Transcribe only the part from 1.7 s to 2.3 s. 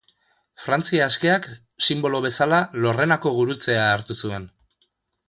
sinbolo